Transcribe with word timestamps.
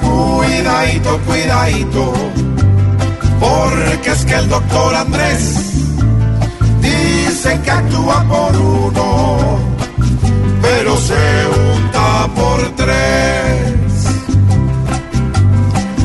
Cuidadito, 0.00 1.18
cuidadito, 1.26 2.12
porque 3.40 4.10
es 4.10 4.24
que 4.24 4.34
el 4.34 4.48
doctor 4.48 4.94
Andrés 4.94 5.54
dice 6.80 7.60
que 7.64 7.70
actúa 7.70 8.24
por 8.28 8.56
uno, 8.56 9.58
pero 10.60 10.96
se 10.96 11.46
unta 11.74 12.28
por 12.34 12.60
tres. 12.76 14.06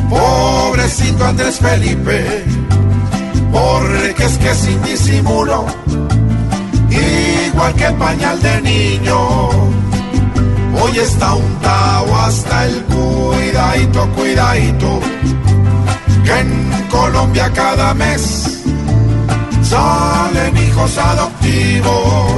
Pobrecito 0.08 1.24
Andrés 1.24 1.58
Felipe, 1.58 2.44
porque 3.52 4.24
es 4.24 4.38
que 4.38 4.54
sin 4.54 4.82
disimulo, 4.82 5.66
igual 6.90 7.74
que 7.74 7.90
pañal 7.92 8.40
de 8.42 8.60
niño. 8.62 9.48
Hoy 10.90 10.98
está 11.00 11.34
untado 11.34 12.16
hasta 12.16 12.64
el 12.64 12.82
cuidadito, 12.84 14.08
cuidadito, 14.12 15.00
que 16.24 16.38
en 16.40 16.86
Colombia 16.90 17.52
cada 17.52 17.92
mes 17.92 18.64
salen 19.62 20.56
hijos 20.56 20.96
adoptivos 20.96 22.32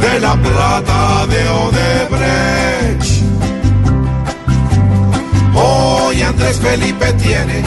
de 0.00 0.20
la 0.20 0.34
plata 0.34 1.26
de 1.26 1.48
Odebrecht. 1.48 3.22
Hoy 5.54 6.22
Andrés 6.22 6.58
Felipe 6.58 7.12
tiene 7.12 7.62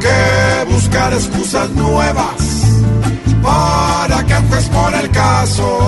que 0.00 0.72
buscar 0.72 1.12
excusas 1.12 1.68
nuevas 1.70 2.62
para 3.42 4.24
que 4.24 4.34
juez 4.48 4.68
por 4.70 4.94
el 4.94 5.10
caso 5.10 5.87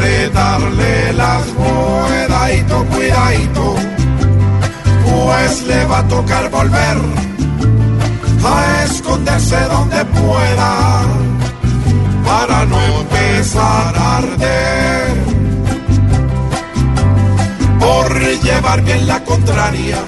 apretarle 0.00 1.12
las 1.12 1.42
cuidadito, 1.44 2.84
cuidadito, 2.86 3.74
pues 5.04 5.62
le 5.66 5.84
va 5.84 5.98
a 5.98 6.08
tocar 6.08 6.50
volver 6.50 6.96
a 8.44 8.84
esconderse 8.84 9.60
donde 9.64 10.04
pueda 10.06 11.02
para 12.24 12.64
no 12.64 12.80
empezar 12.80 13.94
a 13.96 14.16
arder. 14.16 15.10
Por 17.78 18.20
llevar 18.42 18.82
bien 18.82 19.06
la 19.06 19.22
contraria, 19.24 19.98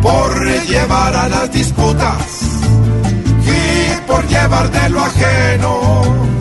por 0.00 0.46
llevar 0.66 1.16
a 1.16 1.28
las 1.28 1.50
disputas 1.50 2.40
y 3.42 4.06
por 4.06 4.26
llevar 4.28 4.70
de 4.70 4.88
lo 4.90 5.00
ajeno 5.00 6.35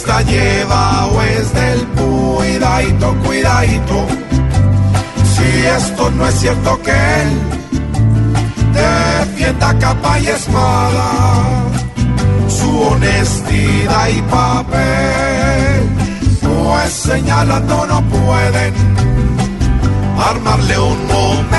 esta 0.00 0.22
lleva 0.22 1.08
o 1.08 1.20
es 1.20 1.52
del 1.52 1.86
cuidadito, 1.88 3.14
cuidadito. 3.22 4.06
Si 5.34 5.66
esto 5.66 6.10
no 6.12 6.26
es 6.26 6.34
cierto 6.40 6.80
que 6.82 6.90
él 6.90 7.30
defienda 8.72 9.78
capa 9.78 10.18
y 10.18 10.26
espada, 10.28 11.10
su 12.48 12.80
honestidad 12.80 14.08
y 14.08 14.22
papel, 14.22 15.82
pues 16.40 16.92
señalando 16.92 17.86
no 17.86 18.02
pueden 18.04 18.74
armarle 20.18 20.78
un 20.78 20.96
cruel. 21.08 21.49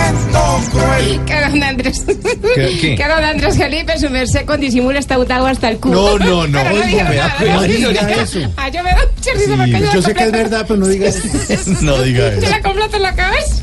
Que 1.84 1.92
don 1.92 2.04
Andrés. 2.14 2.80
qué? 2.82 2.96
Que 2.96 3.08
don 3.08 3.24
Andrés 3.24 3.58
Felipe, 3.58 4.00
su 4.00 4.10
merced 4.10 4.46
con 4.46 4.60
disimulo 4.60 5.00
está 5.00 5.18
untado 5.18 5.48
hasta 5.48 5.70
el 5.70 5.78
culo. 5.78 6.18
No, 6.18 6.20
no, 6.20 6.48
no. 6.48 6.60
Pero 7.40 7.54
no 7.54 7.62
diga 7.62 8.12
eso. 8.22 8.40
Ah, 8.58 8.70
yo 8.70 8.84
me 8.84 8.92
da 8.92 8.98
mucha 9.16 9.34
risa 9.34 9.56
porque 9.58 9.94
Yo 9.94 10.02
sé 10.02 10.14
que 10.14 10.24
es 10.24 10.32
verdad, 10.32 10.66
pero 10.68 10.80
no 10.80 10.88
diga 10.88 11.08
eso. 11.10 11.22
No 11.82 12.02
diga 12.02 12.30
Yo 12.32 12.38
eso. 12.40 12.50
la 12.50 12.62
completo 12.62 12.96
en 12.98 13.02
la 13.04 13.16
cabeza. 13.16 13.61